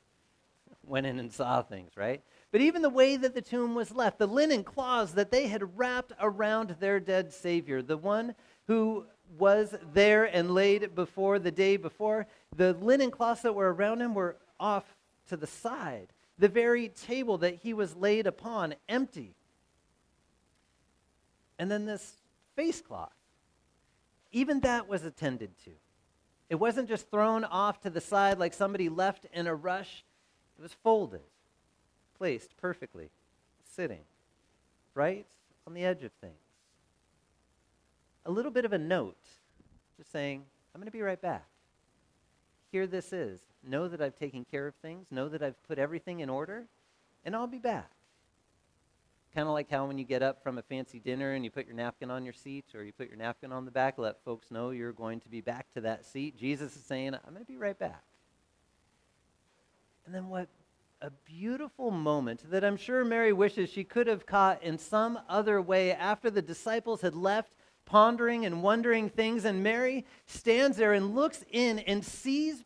went 0.83 1.05
in 1.05 1.19
and 1.19 1.31
saw 1.31 1.61
things, 1.61 1.91
right? 1.95 2.21
But 2.51 2.61
even 2.61 2.81
the 2.81 2.89
way 2.89 3.15
that 3.15 3.35
the 3.35 3.41
tomb 3.41 3.75
was 3.75 3.93
left, 3.93 4.17
the 4.17 4.27
linen 4.27 4.63
cloths 4.63 5.13
that 5.13 5.31
they 5.31 5.47
had 5.47 5.77
wrapped 5.77 6.13
around 6.19 6.75
their 6.79 6.99
dead 6.99 7.31
Savior, 7.31 7.81
the 7.81 7.97
one 7.97 8.33
who 8.67 9.05
was 9.37 9.75
there 9.93 10.25
and 10.25 10.51
laid 10.51 10.95
before 10.95 11.39
the 11.39 11.51
day 11.51 11.77
before. 11.77 12.27
The 12.55 12.73
linen 12.73 13.11
cloths 13.11 13.41
that 13.41 13.55
were 13.55 13.73
around 13.73 14.01
him 14.01 14.13
were 14.13 14.37
off 14.59 14.95
to 15.27 15.37
the 15.37 15.47
side. 15.47 16.07
The 16.37 16.47
very 16.47 16.89
table 16.89 17.37
that 17.39 17.55
he 17.55 17.73
was 17.73 17.95
laid 17.95 18.25
upon, 18.25 18.75
empty. 18.87 19.35
And 21.57 21.69
then 21.69 21.85
this 21.85 22.13
face 22.55 22.81
cloth, 22.81 23.13
even 24.31 24.61
that 24.61 24.87
was 24.87 25.03
attended 25.03 25.51
to. 25.65 25.71
It 26.49 26.55
wasn't 26.55 26.87
just 26.87 27.11
thrown 27.11 27.43
off 27.43 27.81
to 27.81 27.89
the 27.89 28.01
side 28.01 28.39
like 28.39 28.53
somebody 28.53 28.89
left 28.89 29.25
in 29.33 29.45
a 29.45 29.53
rush, 29.53 30.03
it 30.57 30.61
was 30.61 30.73
folded, 30.73 31.21
placed 32.17 32.57
perfectly, 32.57 33.11
sitting 33.75 34.01
right 34.95 35.25
on 35.67 35.73
the 35.73 35.85
edge 35.85 36.03
of 36.03 36.11
things 36.13 36.48
a 38.29 38.31
little 38.31 38.51
bit 38.51 38.63
of 38.63 38.73
a 38.73 38.77
note, 38.77 39.17
just 39.97 40.11
saying, 40.11 40.43
I'm 40.73 40.79
going 40.79 40.85
to 40.85 40.95
be 40.95 41.01
right 41.01 41.19
back. 41.19 41.47
Here 42.71 42.85
this 42.85 43.11
is. 43.11 43.39
Know 43.67 43.87
that 43.87 44.01
I've 44.01 44.15
taken 44.15 44.45
care 44.45 44.67
of 44.67 44.75
things, 44.75 45.07
know 45.09 45.29
that 45.29 45.41
I've 45.41 45.61
put 45.67 45.79
everything 45.79 46.19
in 46.19 46.29
order, 46.29 46.67
and 47.25 47.35
I'll 47.35 47.47
be 47.47 47.57
back. 47.57 47.89
Kind 49.33 49.47
of 49.47 49.53
like 49.53 49.69
how 49.71 49.87
when 49.87 49.97
you 49.97 50.05
get 50.05 50.21
up 50.21 50.43
from 50.43 50.59
a 50.59 50.61
fancy 50.61 50.99
dinner 50.99 51.33
and 51.33 51.43
you 51.43 51.49
put 51.49 51.65
your 51.65 51.75
napkin 51.75 52.11
on 52.11 52.23
your 52.23 52.33
seat 52.33 52.65
or 52.75 52.83
you 52.83 52.93
put 52.93 53.09
your 53.09 53.17
napkin 53.17 53.51
on 53.51 53.65
the 53.65 53.71
back, 53.71 53.97
let 53.97 54.23
folks 54.23 54.51
know 54.51 54.69
you're 54.69 54.93
going 54.93 55.19
to 55.21 55.29
be 55.29 55.41
back 55.41 55.65
to 55.73 55.81
that 55.81 56.05
seat. 56.05 56.37
Jesus 56.37 56.75
is 56.75 56.83
saying, 56.83 57.15
I'm 57.15 57.33
going 57.33 57.43
to 57.43 57.51
be 57.51 57.57
right 57.57 57.77
back. 57.77 58.03
And 60.05 60.13
then 60.13 60.29
what 60.29 60.49
a 61.01 61.09
beautiful 61.09 61.89
moment 61.89 62.43
that 62.51 62.63
I'm 62.63 62.77
sure 62.77 63.03
Mary 63.03 63.33
wishes 63.33 63.71
she 63.71 63.83
could 63.83 64.05
have 64.05 64.27
caught 64.27 64.61
in 64.61 64.77
some 64.77 65.17
other 65.27 65.59
way 65.59 65.93
after 65.93 66.29
the 66.29 66.43
disciples 66.43 67.01
had 67.01 67.15
left 67.15 67.53
pondering 67.89 68.45
and 68.45 68.61
wondering 68.61 69.09
things, 69.09 69.45
and 69.45 69.63
Mary 69.63 70.05
stands 70.27 70.77
there 70.77 70.93
and 70.93 71.15
looks 71.15 71.43
in 71.51 71.79
and 71.79 72.05
sees 72.05 72.63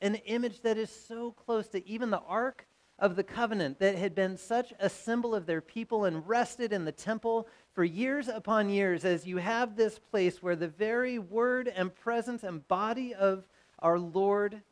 an 0.00 0.14
image 0.14 0.62
that 0.62 0.78
is 0.78 0.90
so 0.90 1.32
close 1.32 1.66
to 1.66 1.86
even 1.86 2.10
the 2.10 2.20
Ark 2.20 2.66
of 3.00 3.16
the 3.16 3.24
Covenant 3.24 3.80
that 3.80 3.96
had 3.96 4.14
been 4.14 4.36
such 4.36 4.72
a 4.78 4.88
symbol 4.88 5.34
of 5.34 5.46
their 5.46 5.60
people 5.60 6.04
and 6.04 6.26
rested 6.28 6.72
in 6.72 6.84
the 6.84 6.92
temple 6.92 7.48
for 7.72 7.82
years 7.82 8.28
upon 8.28 8.68
years, 8.68 9.04
as 9.04 9.26
you 9.26 9.38
have 9.38 9.76
this 9.76 9.98
place 9.98 10.40
where 10.40 10.56
the 10.56 10.68
very 10.68 11.18
word 11.18 11.68
and 11.68 11.94
presence 11.94 12.44
and 12.44 12.66
body 12.68 13.14
of 13.14 13.44
our 13.80 13.98
Lord 13.98 14.62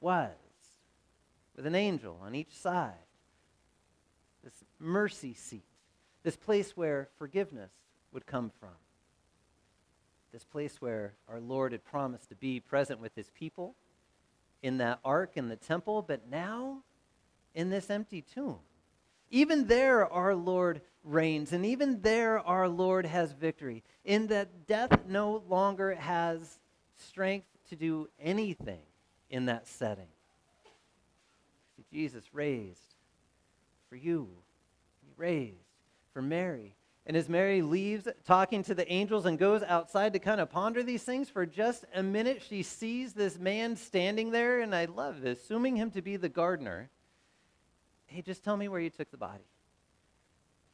was, 0.00 0.30
with 1.56 1.66
an 1.66 1.74
angel 1.74 2.18
on 2.22 2.34
each 2.36 2.56
side. 2.56 2.94
This 4.44 4.64
mercy 4.78 5.34
seat, 5.34 5.64
this 6.22 6.36
place 6.36 6.76
where 6.76 7.08
forgiveness 7.18 7.72
would 8.12 8.26
come 8.26 8.50
from 8.60 8.70
this 10.32 10.44
place 10.44 10.80
where 10.80 11.14
our 11.28 11.40
Lord 11.40 11.72
had 11.72 11.84
promised 11.84 12.28
to 12.28 12.34
be 12.34 12.60
present 12.60 13.00
with 13.00 13.14
his 13.14 13.30
people 13.30 13.74
in 14.62 14.78
that 14.78 15.00
ark 15.04 15.32
in 15.34 15.48
the 15.48 15.56
temple, 15.56 16.02
but 16.02 16.28
now 16.30 16.82
in 17.54 17.70
this 17.70 17.90
empty 17.90 18.22
tomb. 18.22 18.58
Even 19.30 19.66
there, 19.66 20.06
our 20.06 20.34
Lord 20.34 20.82
reigns, 21.04 21.52
and 21.52 21.64
even 21.64 22.02
there, 22.02 22.40
our 22.40 22.68
Lord 22.68 23.06
has 23.06 23.32
victory, 23.32 23.82
in 24.04 24.26
that 24.28 24.66
death 24.66 25.06
no 25.06 25.42
longer 25.48 25.94
has 25.94 26.58
strength 26.96 27.46
to 27.70 27.76
do 27.76 28.08
anything 28.20 28.82
in 29.30 29.46
that 29.46 29.66
setting. 29.66 30.08
See, 31.76 31.84
Jesus 31.92 32.24
raised 32.32 32.94
for 33.88 33.96
you, 33.96 34.28
he 35.02 35.12
raised 35.16 35.54
for 36.12 36.22
Mary, 36.22 36.74
and 37.10 37.16
as 37.16 37.28
Mary 37.28 37.60
leaves 37.60 38.06
talking 38.24 38.62
to 38.62 38.72
the 38.72 38.88
angels 38.88 39.26
and 39.26 39.36
goes 39.36 39.64
outside 39.64 40.12
to 40.12 40.20
kind 40.20 40.40
of 40.40 40.48
ponder 40.48 40.84
these 40.84 41.02
things 41.02 41.28
for 41.28 41.44
just 41.44 41.84
a 41.92 42.04
minute, 42.04 42.40
she 42.48 42.62
sees 42.62 43.14
this 43.14 43.36
man 43.36 43.74
standing 43.74 44.30
there, 44.30 44.60
and 44.60 44.72
I 44.72 44.84
love 44.84 45.20
this, 45.20 45.40
assuming 45.40 45.74
him 45.74 45.90
to 45.90 46.02
be 46.02 46.16
the 46.16 46.28
gardener. 46.28 46.88
Hey, 48.06 48.22
just 48.22 48.44
tell 48.44 48.56
me 48.56 48.68
where 48.68 48.78
you 48.78 48.90
took 48.90 49.10
the 49.10 49.16
body. 49.16 49.42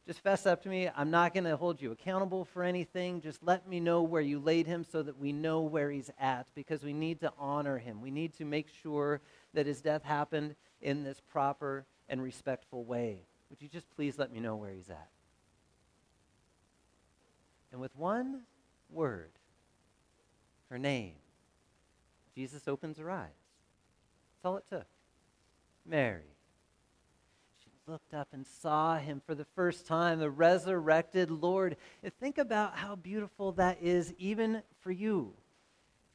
Just 0.07 0.21
fess 0.21 0.45
up 0.45 0.63
to 0.65 0.69
me. 0.69 0.91
I'm 0.95 1.11
not 1.11 1.33
going 1.33 1.45
to 1.45 1.57
hold 1.57 1.81
you 1.81 1.91
accountable 1.91 2.45
for 2.45 2.63
anything. 2.63 3.23
Just 3.23 3.43
let 3.43 3.67
me 3.67 3.81
know 3.81 4.03
where 4.03 4.21
you 4.21 4.39
laid 4.39 4.67
him 4.67 4.85
so 4.85 5.03
that 5.03 5.19
we 5.19 5.33
know 5.33 5.63
where 5.63 5.91
he's 5.91 6.11
at 6.21 6.49
because 6.55 6.83
we 6.83 6.93
need 6.93 7.19
to 7.21 7.33
honor 7.39 7.79
him. 7.79 8.03
We 8.03 8.11
need 8.11 8.35
to 8.35 8.45
make 8.45 8.69
sure 8.83 9.23
that 9.55 9.65
his 9.65 9.81
death 9.81 10.03
happened 10.03 10.55
in 10.83 11.03
this 11.03 11.19
proper 11.19 11.87
and 12.11 12.23
respectful 12.23 12.85
way. 12.85 13.23
Would 13.49 13.63
you 13.63 13.69
just 13.69 13.89
please 13.97 14.19
let 14.19 14.31
me 14.31 14.41
know 14.41 14.55
where 14.57 14.73
he's 14.73 14.91
at? 14.91 15.09
And 17.77 17.83
with 17.83 17.95
one 17.95 18.41
word, 18.89 19.33
her 20.71 20.79
name, 20.79 21.13
Jesus 22.35 22.67
opens 22.67 22.97
her 22.97 23.11
eyes. 23.11 23.29
That's 23.29 24.47
all 24.47 24.57
it 24.57 24.65
took. 24.67 24.87
Mary. 25.85 26.23
She 27.63 27.69
looked 27.87 28.15
up 28.15 28.29
and 28.33 28.47
saw 28.47 28.97
him 28.97 29.21
for 29.27 29.35
the 29.35 29.45
first 29.55 29.87
time, 29.87 30.21
the 30.21 30.31
resurrected 30.31 31.31
Lord. 31.31 31.77
And 32.03 32.15
think 32.15 32.39
about 32.39 32.77
how 32.77 32.97
beautiful 32.97 33.53
that 33.53 33.77
is, 33.83 34.15
even 34.17 34.63
for 34.81 34.91
you. 34.91 35.35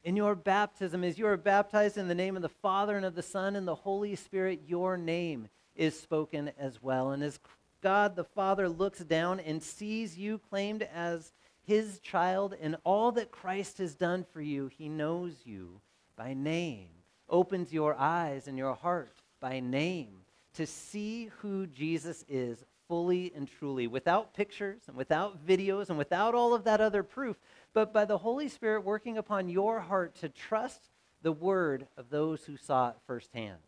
In 0.02 0.16
your 0.16 0.34
baptism, 0.34 1.04
as 1.04 1.16
you 1.16 1.28
are 1.28 1.36
baptized 1.36 1.96
in 1.96 2.08
the 2.08 2.14
name 2.16 2.34
of 2.34 2.42
the 2.42 2.48
Father 2.48 2.96
and 2.96 3.06
of 3.06 3.14
the 3.14 3.22
Son 3.22 3.54
and 3.54 3.68
the 3.68 3.76
Holy 3.76 4.16
Spirit, 4.16 4.62
your 4.66 4.96
name 4.96 5.46
is 5.76 5.96
spoken 5.96 6.50
as 6.58 6.82
well. 6.82 7.12
And 7.12 7.22
as 7.22 7.38
God 7.82 8.16
the 8.16 8.24
Father 8.24 8.68
looks 8.68 8.98
down 8.98 9.38
and 9.38 9.62
sees 9.62 10.18
you 10.18 10.38
claimed 10.38 10.82
as 10.92 11.30
his 11.64 12.00
child 12.00 12.54
and 12.60 12.76
all 12.84 13.12
that 13.12 13.30
Christ 13.30 13.78
has 13.78 13.94
done 13.94 14.24
for 14.32 14.40
you, 14.40 14.66
he 14.66 14.88
knows 14.88 15.34
you 15.44 15.80
by 16.16 16.34
name, 16.34 16.88
opens 17.28 17.72
your 17.72 17.94
eyes 17.94 18.48
and 18.48 18.58
your 18.58 18.74
heart 18.74 19.16
by 19.40 19.60
name 19.60 20.22
to 20.54 20.66
see 20.66 21.30
who 21.38 21.66
Jesus 21.66 22.24
is 22.28 22.64
fully 22.88 23.32
and 23.34 23.48
truly, 23.48 23.86
without 23.86 24.34
pictures 24.34 24.82
and 24.86 24.96
without 24.96 25.46
videos 25.46 25.88
and 25.88 25.96
without 25.96 26.34
all 26.34 26.52
of 26.52 26.64
that 26.64 26.80
other 26.80 27.02
proof, 27.02 27.38
but 27.72 27.90
by 27.92 28.04
the 28.04 28.18
Holy 28.18 28.48
Spirit 28.48 28.84
working 28.84 29.16
upon 29.16 29.48
your 29.48 29.80
heart 29.80 30.14
to 30.16 30.28
trust 30.28 30.90
the 31.22 31.32
word 31.32 31.86
of 31.96 32.10
those 32.10 32.44
who 32.44 32.56
saw 32.56 32.90
it 32.90 32.96
firsthand. 33.06 33.58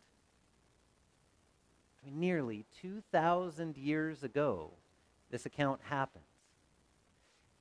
Nearly 2.07 2.65
2,000 2.81 3.77
years 3.77 4.23
ago, 4.23 4.69
this 5.31 5.47
account 5.47 5.79
happened 5.89 6.23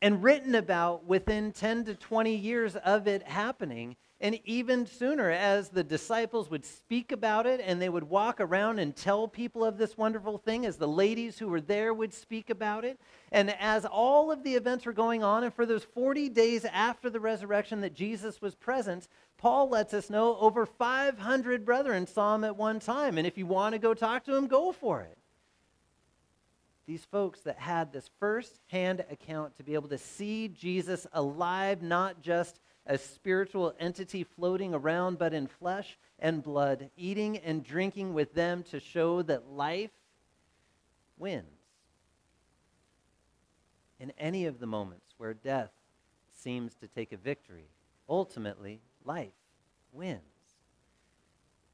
and 0.05 0.23
written 0.23 0.55
about 0.55 1.07
within 1.07 1.51
10 1.51 1.87
to 1.87 1.95
20 1.95 2.35
years 2.37 2.77
of 2.77 3.09
it 3.09 3.23
happening. 3.23 3.97
And 4.21 4.39
even 4.45 4.85
sooner, 4.85 5.31
as 5.31 5.71
the 5.71 5.83
disciples 5.83 6.51
would 6.51 6.67
speak 6.67 7.11
about 7.11 7.47
it 7.47 7.63
and 7.65 7.81
they 7.81 7.89
would 7.89 8.05
walk 8.05 8.39
around 8.39 8.81
and 8.81 8.95
tell 8.95 9.27
people 9.27 9.65
of 9.65 9.79
this 9.79 9.97
wonderful 9.97 10.37
thing, 10.37 10.67
as 10.67 10.77
the 10.77 10.87
ladies 10.87 11.39
who 11.39 11.49
were 11.49 11.61
there 11.63 11.95
would 11.95 12.13
speak 12.13 12.51
about 12.51 12.85
it, 12.85 13.01
and 13.33 13.55
as 13.59 13.87
all 13.87 14.31
of 14.31 14.43
the 14.43 14.55
events 14.55 14.85
were 14.85 14.93
going 14.93 15.25
on, 15.25 15.43
and 15.43 15.55
for 15.55 15.65
those 15.65 15.85
40 15.85 16.29
days 16.29 16.67
after 16.67 17.09
the 17.09 17.19
resurrection 17.19 17.81
that 17.81 17.95
Jesus 17.95 18.43
was 18.43 18.55
present, 18.55 19.09
Paul 19.39 19.71
lets 19.71 19.95
us 19.95 20.11
know 20.11 20.37
over 20.37 20.67
500 20.67 21.65
brethren 21.65 22.07
saw 22.07 22.35
him 22.35 22.45
at 22.45 22.59
one 22.59 22.79
time. 22.79 23.17
And 23.17 23.27
if 23.27 23.39
you 23.39 23.47
want 23.47 23.73
to 23.73 23.79
go 23.79 23.95
talk 23.95 24.25
to 24.25 24.37
him, 24.37 24.49
go 24.49 24.71
for 24.71 25.01
it. 25.01 25.17
These 26.87 27.05
folks 27.05 27.41
that 27.41 27.59
had 27.59 27.93
this 27.93 28.11
first 28.21 28.61
hand 28.69 29.05
account 29.11 29.57
to 29.57 29.62
be 29.62 29.75
able 29.75 29.88
to 29.88 29.99
see 29.99 30.49
Jesus 30.49 31.07
alive, 31.12 31.83
not 31.83 32.21
just 32.21 32.61
a 32.87 32.99
spiritual 32.99 33.75
entity 33.81 34.25
floating 34.25 34.75
around, 34.75 35.19
but 35.19 35.33
in 35.33 35.47
flesh 35.47 35.99
and 36.19 36.43
blood, 36.43 36.91
eating 36.97 37.38
and 37.38 37.64
drinking 37.64 38.12
with 38.12 38.35
them 38.35 38.62
to 38.64 38.79
show 38.79 39.23
that 39.23 39.50
life 39.50 39.91
wins. 41.17 41.47
In 43.99 44.12
any 44.19 44.45
of 44.45 44.59
the 44.59 44.67
moments 44.67 45.14
where 45.17 45.33
death 45.33 45.71
seems 46.35 46.75
to 46.75 46.88
take 46.88 47.12
a 47.12 47.17
victory, 47.17 47.69
ultimately, 48.09 48.81
life 49.05 49.33
wins. 49.93 50.21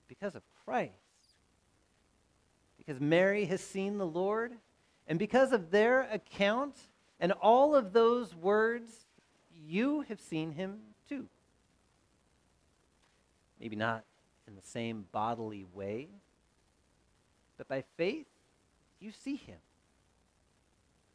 Because 0.07 0.37
of 0.37 0.43
Christ. 0.65 0.93
Because 2.79 3.01
Mary 3.01 3.47
has 3.47 3.61
seen 3.61 3.99
the 3.99 4.07
Lord, 4.07 4.53
and 5.11 5.19
because 5.19 5.51
of 5.51 5.73
their 5.73 6.03
account 6.03 6.77
and 7.19 7.33
all 7.33 7.75
of 7.75 7.93
those 7.93 8.33
words, 8.33 8.93
you 9.67 10.03
have 10.03 10.21
seen 10.21 10.53
him 10.53 10.79
too. 11.09 11.27
Maybe 13.61 13.75
not 13.75 14.05
in 14.47 14.55
the 14.55 14.63
same 14.63 15.07
bodily 15.11 15.67
way, 15.75 16.07
but 17.59 17.67
by 17.67 17.83
faith, 17.97 18.29
you 19.01 19.11
see 19.11 19.35
him. 19.35 19.59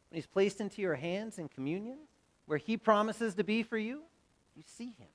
When 0.09 0.17
he's 0.17 0.27
placed 0.27 0.59
into 0.59 0.81
your 0.81 0.95
hands 0.95 1.39
in 1.39 1.47
communion, 1.47 1.99
where 2.47 2.57
he 2.57 2.75
promises 2.75 3.35
to 3.35 3.45
be 3.45 3.63
for 3.63 3.77
you, 3.77 4.01
you 4.57 4.63
see 4.65 4.93
him. 4.99 5.07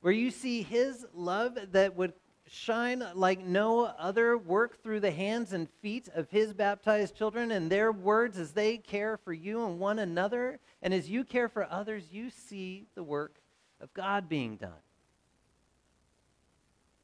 Where 0.00 0.12
you 0.12 0.30
see 0.30 0.62
his 0.62 1.04
love 1.12 1.58
that 1.72 1.96
would 1.96 2.14
shine 2.48 3.04
like 3.14 3.44
no 3.44 3.84
other, 3.84 4.36
work 4.36 4.82
through 4.82 5.00
the 5.00 5.10
hands 5.10 5.52
and 5.52 5.68
feet 5.80 6.08
of 6.14 6.30
his 6.30 6.52
baptized 6.52 7.16
children 7.16 7.50
and 7.50 7.70
their 7.70 7.92
words 7.92 8.38
as 8.38 8.52
they 8.52 8.76
care 8.76 9.16
for 9.16 9.32
you 9.32 9.64
and 9.64 9.78
one 9.78 9.98
another. 9.98 10.58
And 10.82 10.92
as 10.92 11.08
you 11.08 11.24
care 11.24 11.48
for 11.48 11.66
others, 11.70 12.04
you 12.12 12.30
see 12.30 12.86
the 12.94 13.02
work 13.02 13.40
of 13.80 13.92
God 13.94 14.28
being 14.28 14.56
done. 14.56 14.72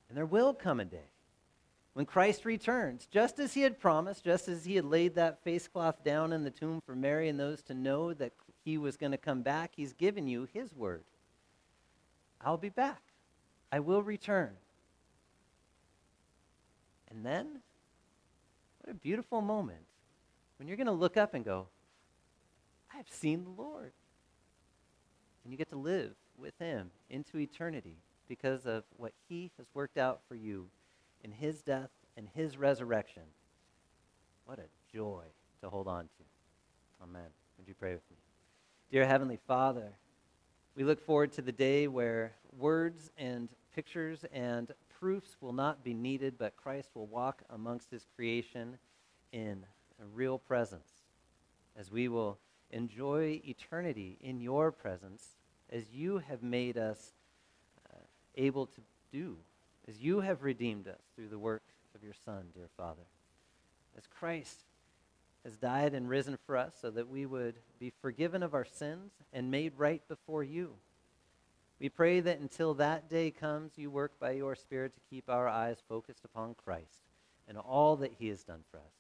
And 0.09 0.17
there 0.17 0.27
will 0.27 0.55
come 0.55 0.81
a 0.81 0.85
day 0.85 1.11
when 1.95 2.07
Christ 2.07 2.45
returns, 2.45 3.09
just 3.11 3.39
as 3.39 3.55
he 3.55 3.63
had 3.63 3.81
promised, 3.81 4.25
just 4.25 4.49
as 4.49 4.65
he 4.65 4.77
had 4.77 4.85
laid 4.85 5.17
that 5.17 5.43
face 5.43 5.67
cloth 5.67 6.05
down 6.05 6.33
in 6.33 6.45
the 6.45 6.51
tomb 6.51 6.81
for 6.87 6.95
Mary 6.95 7.29
and 7.29 7.41
those 7.41 7.61
to 7.63 7.75
know 7.75 8.15
that 8.15 8.33
he 8.65 8.79
was 8.79 8.97
going 8.97 9.13
to 9.13 9.19
come 9.19 9.43
back, 9.43 9.73
he's 9.75 9.93
given 9.95 10.29
you 10.29 10.47
his 10.53 10.73
word. 10.75 11.03
I'll 12.41 12.57
be 12.57 12.69
back. 12.69 13.03
I 13.73 13.81
will 13.81 14.03
return. 14.03 14.51
And 17.11 17.25
then, 17.25 17.61
what 18.81 18.91
a 18.91 18.95
beautiful 18.95 19.41
moment 19.41 19.81
when 20.59 20.69
you're 20.69 20.77
going 20.77 20.87
to 20.87 20.93
look 20.93 21.17
up 21.17 21.35
and 21.35 21.45
go, 21.45 21.67
I've 22.95 23.09
seen 23.09 23.45
the 23.45 23.63
Lord. 23.63 23.93
And 25.45 25.53
you 25.53 25.57
get 25.57 25.71
to 25.71 25.77
live 25.77 26.13
with 26.37 26.59
him 26.59 26.91
into 27.09 27.39
eternity 27.39 27.97
because 28.29 28.67
of 28.67 28.85
what 28.97 29.13
he 29.29 29.51
has 29.57 29.67
worked 29.73 29.97
out 29.97 30.21
for 30.29 30.35
you 30.35 30.67
in 31.25 31.33
his 31.33 31.63
death 31.63 31.91
and 32.17 32.29
his 32.35 32.57
resurrection. 32.57 33.23
What 34.45 34.59
a 34.59 34.95
joy 34.95 35.25
to 35.63 35.71
hold 35.71 35.89
on 35.89 36.05
to. 36.05 37.03
Amen. 37.03 37.31
Would 37.57 37.69
you 37.69 37.75
pray 37.75 37.93
with 37.93 38.03
me? 38.11 38.17
Dear 38.91 39.07
Heavenly 39.07 39.39
Father, 39.47 39.93
we 40.75 40.85
look 40.85 41.01
forward 41.01 41.33
to 41.33 41.43
the 41.43 41.53
day 41.53 41.89
where 41.89 42.33
words 42.57 43.11
and 43.17 43.49
pictures 43.75 44.25
and 44.33 44.73
proofs 44.99 45.37
will 45.41 45.53
not 45.53 45.85
be 45.85 45.95
needed, 45.95 46.39
but 46.39 46.57
Christ 46.57 46.91
will 46.95 47.07
walk 47.07 47.43
amongst 47.51 47.91
his 47.91 48.07
creation 48.17 48.79
in 49.33 49.65
a 50.03 50.07
real 50.07 50.39
presence 50.39 50.89
as 51.79 51.91
we 51.91 52.09
will 52.09 52.39
enjoy 52.71 53.41
eternity 53.45 54.19
in 54.21 54.41
your 54.41 54.73
presence 54.73 55.37
as 55.71 55.91
you 55.93 56.19
have 56.19 56.43
made 56.43 56.77
us 56.77 57.13
uh, 57.91 57.99
able 58.37 58.67
to 58.67 58.81
do, 59.13 59.37
as 59.87 59.99
you 59.99 60.21
have 60.21 60.43
redeemed 60.43 60.89
us 60.89 61.01
through 61.15 61.29
the 61.29 61.39
work 61.39 61.63
of 61.95 62.03
your 62.03 62.15
Son, 62.25 62.45
dear 62.55 62.69
Father. 62.77 63.07
As 63.97 64.05
Christ 64.07 64.65
has 65.45 65.57
died 65.57 65.95
and 65.95 66.09
risen 66.09 66.39
for 66.47 66.57
us 66.57 66.75
so 66.81 66.91
that 66.91 67.09
we 67.09 67.27
would 67.27 67.55
be 67.79 67.93
forgiven 68.03 68.43
of 68.43 68.55
our 68.55 68.65
sins 68.65 69.13
and 69.33 69.51
made 69.51 69.73
right 69.77 70.07
before 70.09 70.43
you. 70.43 70.75
We 71.81 71.89
pray 71.89 72.21
that 72.21 72.41
until 72.41 72.75
that 72.75 73.09
day 73.09 73.31
comes, 73.31 73.73
you 73.77 73.91
work 73.91 74.19
by 74.19 74.33
your 74.33 74.57
Spirit 74.57 74.95
to 74.95 75.01
keep 75.09 75.29
our 75.29 75.49
eyes 75.49 75.79
focused 75.89 76.25
upon 76.25 76.55
Christ 76.55 77.01
and 77.47 77.57
all 77.57 77.97
that 77.97 78.15
he 78.19 78.29
has 78.29 78.43
done 78.43 78.65
for 78.71 78.79
us. 78.79 78.93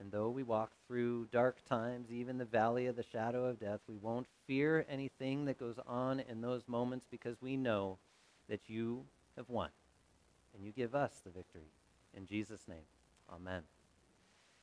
And 0.00 0.10
though 0.10 0.30
we 0.30 0.42
walk 0.42 0.72
through 0.86 1.28
dark 1.30 1.64
times, 1.64 2.10
even 2.10 2.38
the 2.38 2.44
valley 2.44 2.86
of 2.86 2.96
the 2.96 3.04
shadow 3.04 3.44
of 3.44 3.60
death, 3.60 3.80
we 3.86 3.96
won't 3.96 4.26
fear 4.48 4.84
anything 4.88 5.44
that 5.44 5.60
goes 5.60 5.78
on 5.86 6.20
in 6.20 6.40
those 6.40 6.66
moments 6.66 7.06
because 7.08 7.40
we 7.40 7.56
know 7.56 7.98
that 8.48 8.68
you 8.68 9.04
have 9.36 9.48
won. 9.48 9.70
And 10.54 10.64
you 10.64 10.72
give 10.72 10.94
us 10.94 11.20
the 11.24 11.30
victory. 11.30 11.70
In 12.14 12.26
Jesus' 12.26 12.66
name, 12.66 12.84
amen. 13.32 13.62